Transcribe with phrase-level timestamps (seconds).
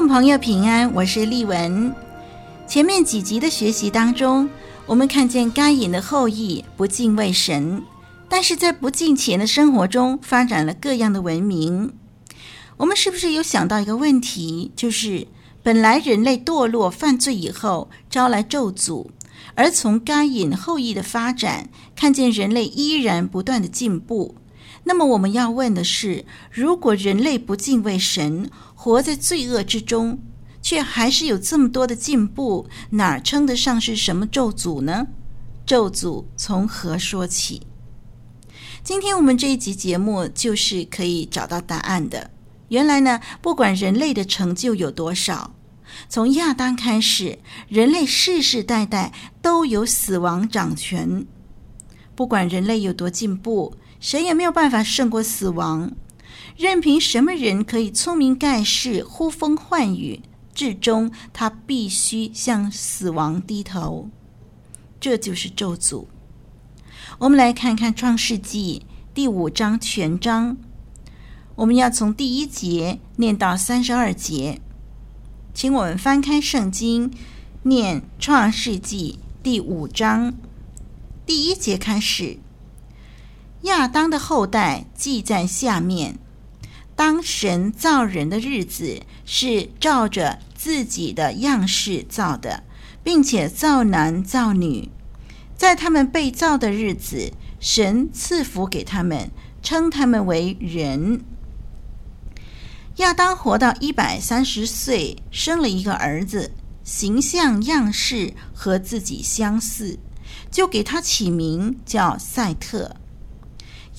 [0.00, 1.94] 众朋友平安，我是丽文。
[2.66, 4.48] 前面几集的学习当中，
[4.86, 7.82] 我们看见该隐的后裔不敬畏神，
[8.26, 11.92] 但是在不敬虔的生活中发展了各样的文明。
[12.78, 15.26] 我们是不是有想到一个问题，就是
[15.62, 19.08] 本来人类堕落犯罪以后招来咒诅，
[19.54, 24.34] 而从该隐后裔的发展，看见人类依然不断的进步。
[24.84, 28.50] 那么我们要问的是：如果人类不敬畏神，
[28.82, 30.18] 活在罪恶之中，
[30.62, 35.08] 却还是有这么多的进步，哪称得上是什么咒诅呢？
[35.66, 37.60] 咒诅从何说起？
[38.82, 42.30] 今天我们这一集节目就是可以找到答案的。
[42.68, 45.54] 原来呢，不管人类的成就有多少，
[46.08, 51.26] 从亚当开始，人类世世代代都有死亡掌权。
[52.14, 55.92] 不管人类有多进步，谁也没有办法胜过死亡。
[56.60, 60.20] 任凭什么人可以聪明盖世、呼风唤雨，
[60.52, 64.10] 至终他必须向死亡低头。
[65.00, 66.04] 这就是咒诅。
[67.18, 68.82] 我们来看看《创世纪》
[69.14, 70.58] 第五章全章，
[71.54, 74.60] 我们要从第一节念到三十二节。
[75.54, 77.10] 请我们翻开圣经，
[77.62, 80.34] 念《创世纪》第五章
[81.24, 82.38] 第一节开始。
[83.62, 86.18] 亚当的后代记在下面。
[87.00, 92.62] 当神造人的日子，是照着自己的样式造的，
[93.02, 94.90] 并且造男造女。
[95.56, 99.30] 在他们被造的日子，神赐福给他们，
[99.62, 101.24] 称他们为人。
[102.96, 106.52] 亚当活到一百三十岁，生了一个儿子，
[106.84, 109.98] 形象样式和自己相似，
[110.50, 112.99] 就给他起名叫赛特。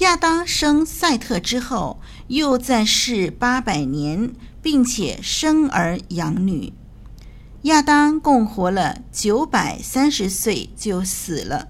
[0.02, 6.74] 亚当生赛特之后，又在世八百年，并且生儿养女。
[7.64, 11.68] 亚当共活了九百三十岁就死了。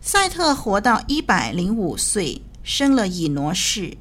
[0.00, 3.96] 赛特活到一百零五岁，生了以挪士。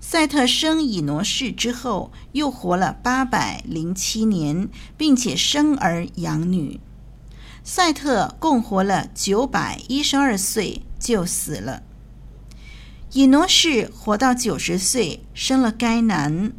[0.00, 6.80] 赛特生以挪士之后，又活了八百零七年，并且生儿养女。
[7.62, 11.84] 赛特共活了九百一十二岁就死了。
[13.12, 16.52] 以挪士活到九十岁，生了该南。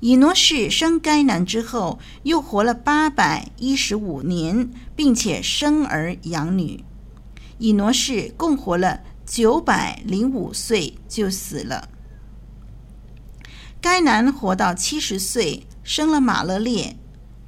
[0.00, 6.84] 以挪士生该南之后，又活了八百一十五年，并且生儿养女。
[7.56, 11.88] 以挪士共活了九百零五岁就死了。
[13.80, 16.96] 该南活到七十岁，生了马勒列。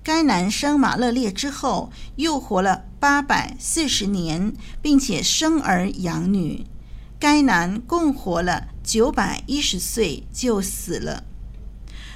[0.02, 6.64] 该南生马勒列之后，又活了八百四十年，并且生儿养女。
[7.20, 11.24] 该男共活了九百一十岁就死了。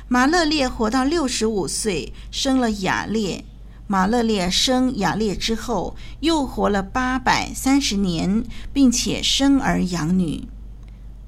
[0.09, 3.45] 马勒列活到六十五岁，生了雅列。
[3.89, 10.47] 马勒列生雅列之后，又活了八百三十年，并且生儿养女。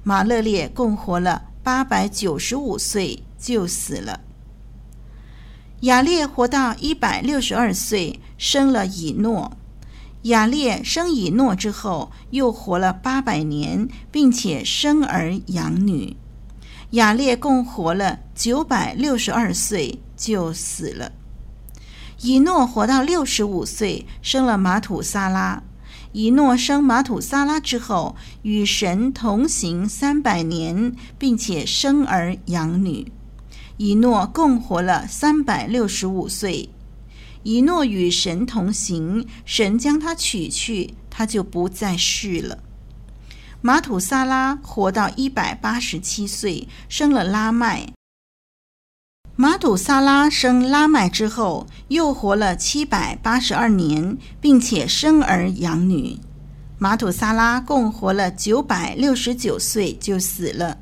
[0.03, 4.21] 马勒列共活了八百九十五岁就死了。
[5.81, 9.57] 雅列活到一百六十二岁，生了以诺。
[10.25, 16.17] 亚列生以诺之后，又活了八百年，并且生儿养女。
[16.91, 21.11] 亚列共活了九百六十二岁就死了。
[22.21, 25.61] 以诺活到六十五岁，生了马土撒拉。
[26.11, 33.11] 以诺生马土撒拉之后，与神同行三百年，并且生儿养女。
[33.77, 36.69] 以诺共活了三百六十五岁。
[37.45, 42.57] 一诺与神同行，神将他取去，他就不再世了。
[43.61, 47.93] 马土撒拉活到一百八十七岁，生了拉麦。
[49.35, 56.17] 马土撒拉生拉麦之后，又活了七百八十二年，并且生儿养女。
[56.79, 60.79] 马土撒拉共活了九百六十九岁就死了。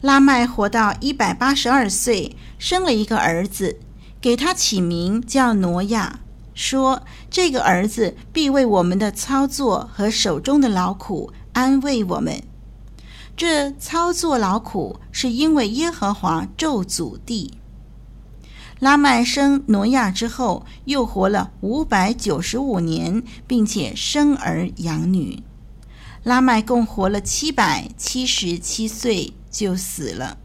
[0.00, 3.80] 拉麦活到一百八十二岁，生了一个儿子。
[4.22, 6.20] 给他起名叫挪亚，
[6.54, 12.40] 说这个儿子必为我们的操作和手中的劳苦安慰我们。
[13.36, 17.54] 这操作劳苦是因为耶和华咒诅地。
[18.78, 25.42] 拉麦生挪亚之后，又活了五百九十五年，并且生儿养女。
[26.22, 30.38] 拉麦共活了七百七十七岁就死了。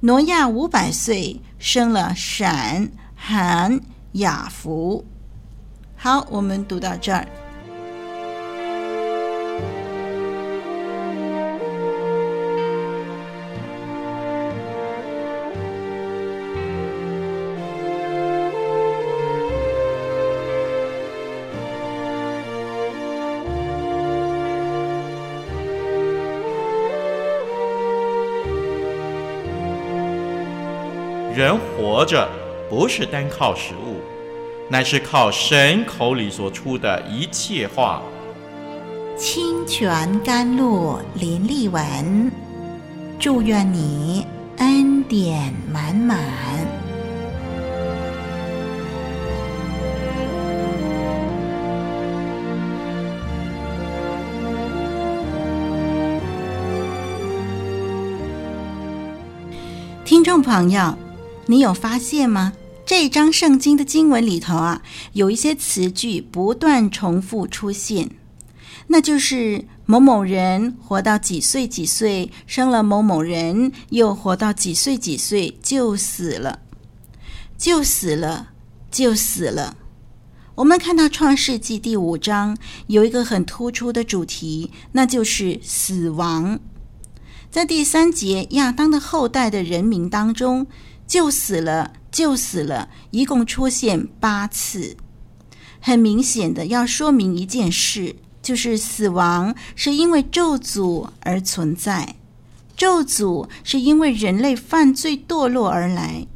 [0.00, 3.78] 挪亚五百岁，生了闪、寒、
[4.12, 5.04] 雅福。
[5.94, 7.28] 好，我们读到这儿。
[31.40, 32.28] 人活着
[32.68, 33.96] 不是单靠食物，
[34.68, 38.02] 乃是靠神口里所出的一切话。
[39.16, 42.30] 清泉甘露淋漓文，
[43.18, 44.26] 祝愿你
[44.58, 46.18] 恩典满满。
[60.04, 60.94] 听众朋友。
[61.50, 62.52] 你有发现吗？
[62.86, 64.82] 这一章圣经的经文里头啊，
[65.14, 68.08] 有一些词句不断重复出现，
[68.86, 76.60] 那就是某某人活到几岁几岁，生了某某人，又活到几岁几岁就死了，
[77.58, 78.50] 就死了，
[78.88, 79.76] 就死了。
[80.54, 82.56] 我们看到创世纪第五章
[82.86, 86.60] 有一个很突出的主题，那就是死亡。
[87.50, 90.68] 在第三节亚当的后代的人民当中。
[91.10, 94.96] 就死了，就死了，一共出现八次。
[95.80, 102.14] 很明显的要说明一件事，就是死亡是因为咒诅而存在，
[102.76, 106.28] 咒诅是因为人类犯罪堕落而来。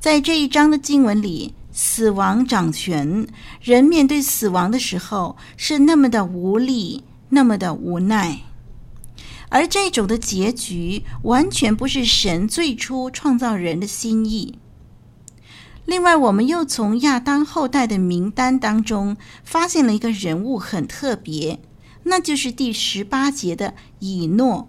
[0.00, 3.28] 在这一章的经文里，死亡掌权，
[3.62, 8.40] 人面对死亡的时候是那么的无力，那么的无奈。
[9.50, 14.58] 而这种的结局完全不是神最初创造人的心意。
[15.84, 21.60] 另外，我们又从亚当后代的名单当中发现了一个人物很特别，
[22.04, 24.68] 那就是第十八节的以诺。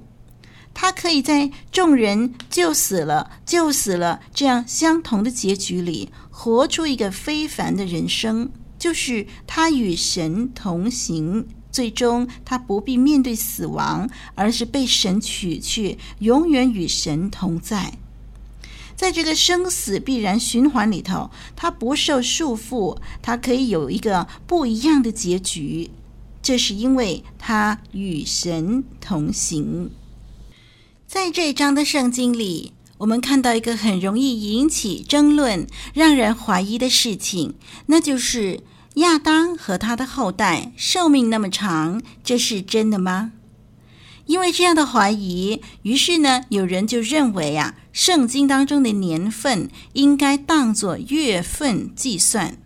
[0.73, 8.49] 他可以在众人就死了、就死了这样相同的结局里，活出一个非凡的人生，
[8.79, 11.47] 就是他与神同行。
[11.71, 17.93] 最终，他不必面对死亡，而是被神取去，永远与神同在。
[18.95, 25.89] 在这个生死必然循环里头，他不受束缚，他可以有一个不一样的结局。
[26.43, 29.89] 这是因为他与神同行。
[31.07, 38.61] 在这章的圣经里，我们看到一个很容易引起争论、让人怀疑的事情，那就是。
[38.95, 43.31] 亚当和他的后代寿命那么长，这是真的吗？
[44.25, 52.57] 因为这样的怀疑，于是呢，有人就认为啊，圣经当中的年份应该当作月份计算。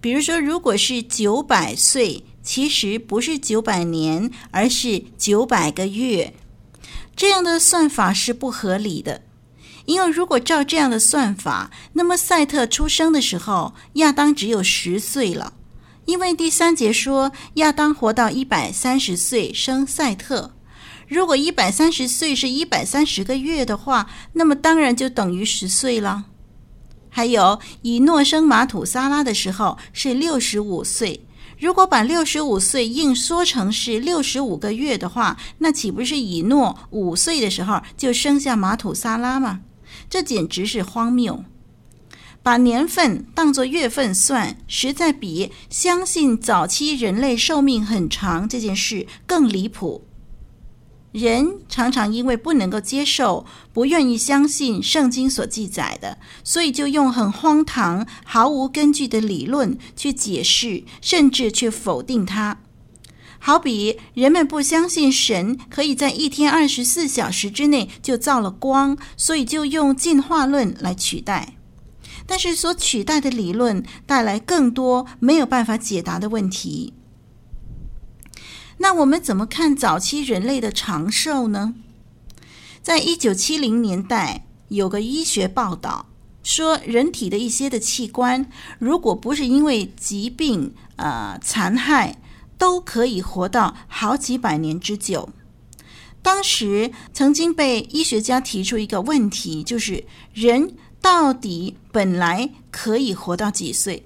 [0.00, 6.34] 比如说，如果是九百岁，其实不是九百年，而是九百个月。
[7.14, 9.22] 这样的算法是不合理的，
[9.84, 15.52] 因为如果照这样的算法，那么赛特出生的时候，亚当只有十岁了。
[16.10, 20.50] 因为第三节说亚当活到一百三十岁生赛特，
[21.06, 26.24] 如果一百三十岁是一百三十个月的话，那么当然就等于十岁了。
[27.10, 31.24] 还有以诺生玛土撒拉的时候是六十五岁，
[31.60, 39.60] 如果把六十五岁硬说成是六十五个月的话，那岂不是以诺五岁的时候就生下玛土撒拉吗？
[40.08, 41.44] 这简直是荒谬。
[42.42, 50.06] 把年份当作月份算，实在比相信早期人类寿命很长这件事更离谱。
[51.12, 62.60] 人常常因为不能够接受、不愿意相信圣经所记载的，所以就用很荒唐、毫无根据的理论去解释，甚至去否定它。
[63.40, 71.56] 好比人们不相信神可以在一天二十四小时之内就造了光，所以就用进化论来取代。
[72.30, 76.94] 但是所取代的理论带来更多没有办法解答的问题。
[78.78, 81.74] 那我们怎么看早期人类的长寿呢？
[82.80, 86.06] 在一九七零年代，有个医学报道
[86.44, 92.22] 说，人体的一些的器官，如果不是因为疾病呃残害，
[92.56, 95.30] 都可以活到好几百年之久。
[96.22, 104.04] 当时曾经被医学家提出一个问题，就是人到底本来可以活到几岁？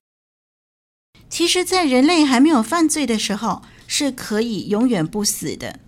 [1.28, 5.80] 其实，在人类还没有犯罪的时候，是可以永远不死的。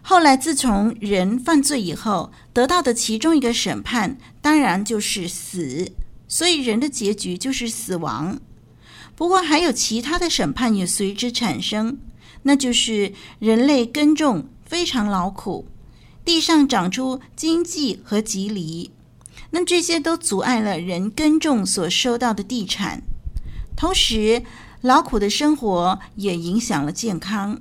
[0.00, 5.92] 后来，自从人犯罪以后，得到的其中一个审判，当然就是死，
[6.26, 8.40] 所以人的结局就是死亡。
[9.14, 11.98] 不过，还有其他的审判也随之产生，
[12.44, 15.66] 那就是人类耕种非常劳苦，
[16.24, 18.90] 地上长出荆棘和蒺藜，
[19.52, 23.02] 那这些都阻碍了人耕种所收到的地产，
[23.76, 24.42] 同时，
[24.80, 27.60] 劳苦的生活也影响了健康。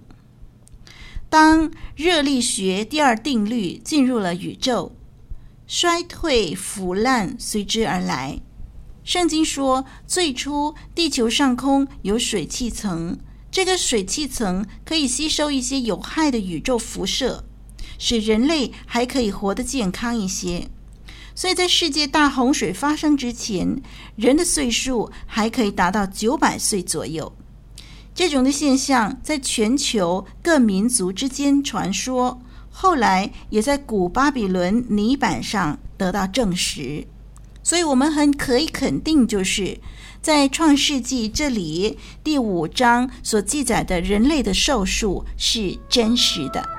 [1.29, 4.93] 当热力学第二定律进入了宇宙，
[5.67, 8.39] 衰退腐烂随之而来。
[9.03, 13.17] 圣经说，最初地球上空有水汽层，
[13.49, 17.43] 这个水汽层可以吸收一些有害的宇宙辐射，
[17.97, 20.69] 使人类还可以活得健康一些。
[21.39, 23.81] 所以在世界大洪水发生之前，
[24.17, 27.31] 人的岁数还可以达到九百岁左右。
[28.13, 37.07] 这种的现象在全球各民族之间传说，后来也在古巴比伦泥板上得到证实。
[37.63, 39.79] 所以，我们很可以肯定，就是
[40.21, 46.78] 在创世纪这里第五章所记载的人类的寿数是真实的。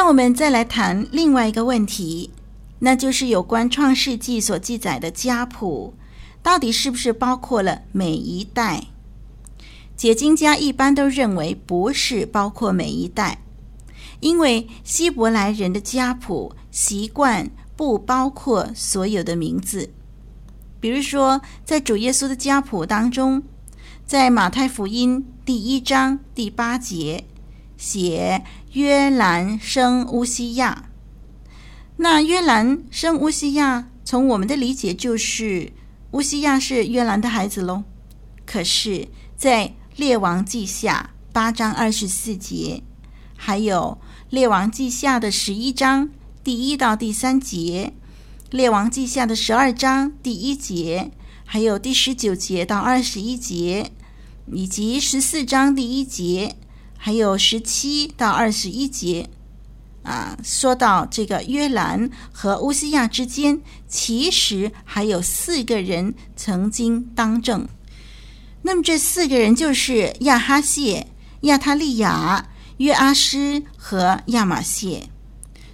[0.00, 2.30] 让我们再来谈另外一个问题，
[2.78, 5.92] 那就是有关《创世纪》所记载的家谱，
[6.42, 8.84] 到底是不是包括了每一代？
[9.98, 13.42] 解经家一般都认为不是包括每一代，
[14.20, 19.90] 因为希伯来人的家谱习惯不包括所有的名字。
[20.80, 23.42] 比如说，在主耶稣的家谱当中，
[24.06, 27.24] 在马太福音第一章第八节
[27.76, 28.42] 写。
[28.72, 30.90] 约兰生乌西亚，
[31.96, 35.72] 那约兰生乌西亚，从我们的理解就是
[36.12, 37.82] 乌西亚是约兰的孩子喽。
[38.46, 42.84] 可是，在列王记下八章二十四节，
[43.36, 43.98] 还有
[44.28, 46.08] 列王记下的十一章
[46.44, 47.92] 第一到第三节，
[48.50, 51.10] 列王记下的十二章第一节，
[51.44, 53.90] 还有第十九节到二十一节，
[54.52, 56.54] 以及十四章第一节。
[57.02, 59.30] 还有十七到二十一节，
[60.02, 67.66] 啊，说到这个约兰和乌西亚之间，其实还有四个人曾经当政。
[68.60, 71.06] 那么这四个人就是亚哈谢、
[71.40, 75.08] 亚他利亚、约阿施和亚玛谢。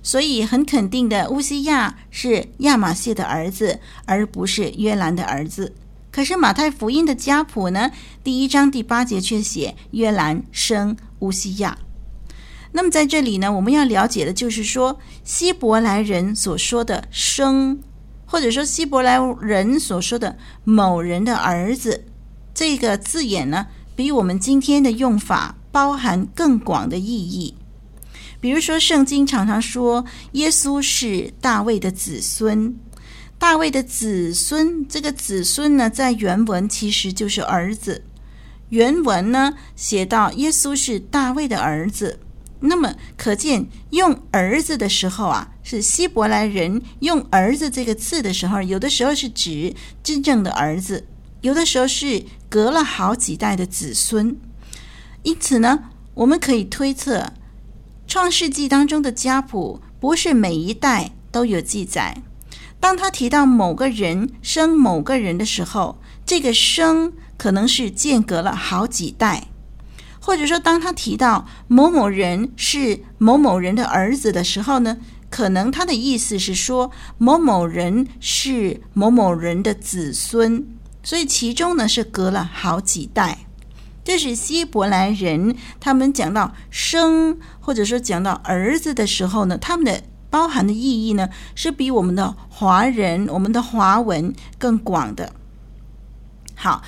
[0.05, 5.75] 所以很肯定的，乌西亚是亚玛谢的儿子，而不是约兰的儿子。
[6.13, 7.91] 可是马太福音的家谱呢，
[8.23, 11.79] 第一章第八节却写约兰生乌西亚。
[12.73, 17.79] 那么在这里呢，我们要了解的就是说，希伯来人所说的生，
[18.27, 22.05] 或者说希伯来人所说的某人的儿子，
[22.53, 27.55] 这个字眼呢，比我们今天的用法包含更广的意义。
[28.39, 32.77] 比如说，圣经常常说耶稣是大卫的子孙。
[33.39, 38.05] 大卫的子孙，这个子孙呢，在原文其实就是儿子。
[38.71, 42.19] 原文呢写到耶稣是大卫的儿子，
[42.61, 51.07] 那么可见用儿子的时候啊，是希伯来人用儿子这个字的时候，有的时候是指真正的儿子，
[51.43, 54.37] 有的时候是隔了好几代的子孙。
[55.23, 57.33] 因此呢，我们可以推测，
[58.07, 62.23] 创世纪当中的家谱不是每一代都有记载。
[62.79, 69.49] 当他提到某个人生某个人的时候，这个生可能是间隔了好几代，
[70.21, 74.97] 或者说当他提到某某人是某某人的儿子的时候呢，
[75.31, 80.65] 可能他的意思是说某某人是某某人的子孙，
[81.03, 83.39] 所以其中呢是隔了好几代。
[84.03, 90.01] 这是希伯来人，他们讲到生或者说讲到儿子的时候呢，他们的
[90.31, 95.33] 包含的意义呢，是比我们的华人、我们的华文更广的。
[96.55, 96.83] 好，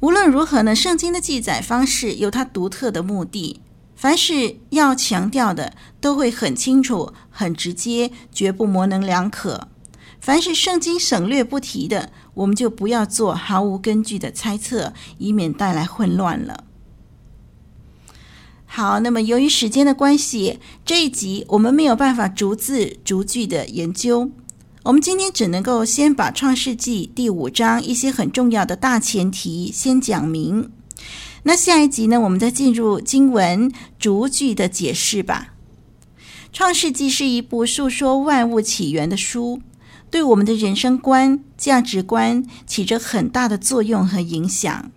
[0.00, 3.60] 无论如何呢，圣经的记载方式有它独特的目的，
[3.96, 9.66] 凡是要强调的，都会很清楚、很直接，绝不模棱两可。
[10.20, 16.64] 凡是圣经省略不提的，我们就不要做毫无根据的猜测，以免带来混乱了。
[18.66, 24.30] 好，那么由于时间的关系，这一集我们没有办法逐字逐句的研究，
[24.84, 30.70] 我们今天只能够先把创世纪第五章一些很重要的大前提先讲明。
[31.42, 35.54] 那下一集呢，我们再进入经文逐句的解释吧。
[36.52, 39.60] 创世纪是一部述说万物起源的书。
[40.10, 44.90] 对我们的人生观、价值观起着很大的作用和影响。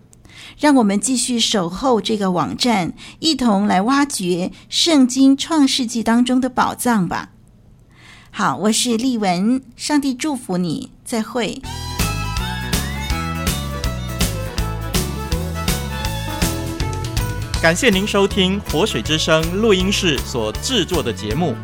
[0.57, 7.31] 让我们继续守候这个网站，一同来挖掘圣经创世纪当中的宝藏吧。
[8.33, 11.61] 好，我是丽文，上帝祝福你，再会。
[17.61, 21.55] 感谢您收听活水之声录音室所制作的节目，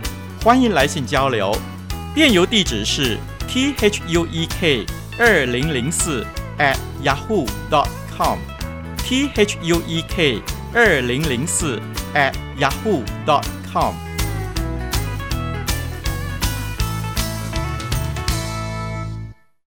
[0.43, 1.55] 欢迎来信交流，
[2.13, 3.17] 电邮地址是。
[3.47, 4.85] t h u e k
[5.17, 6.27] 二零零四
[6.59, 8.37] at yahoo dot com
[8.97, 10.41] t h u e k
[10.73, 11.81] 二零零四
[12.13, 13.95] at yahoo dot com